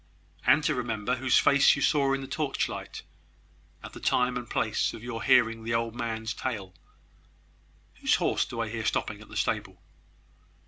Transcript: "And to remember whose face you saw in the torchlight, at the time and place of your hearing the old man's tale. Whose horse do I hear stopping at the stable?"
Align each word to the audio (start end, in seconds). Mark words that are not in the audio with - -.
"And 0.47 0.63
to 0.63 0.73
remember 0.73 1.17
whose 1.17 1.37
face 1.37 1.75
you 1.75 1.81
saw 1.83 2.13
in 2.13 2.21
the 2.21 2.27
torchlight, 2.27 3.03
at 3.83 3.93
the 3.93 3.99
time 3.99 4.35
and 4.35 4.49
place 4.49 4.95
of 4.95 5.03
your 5.03 5.21
hearing 5.21 5.63
the 5.63 5.75
old 5.75 5.93
man's 5.95 6.33
tale. 6.33 6.73
Whose 7.99 8.15
horse 8.15 8.45
do 8.45 8.59
I 8.61 8.69
hear 8.69 8.83
stopping 8.83 9.21
at 9.21 9.29
the 9.29 9.37
stable?" 9.37 9.79